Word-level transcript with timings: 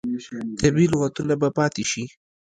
طبیعي 0.59 0.87
لغتونه 0.93 1.33
به 1.41 1.49
پاتې 1.57 1.83
شي. 1.91 2.03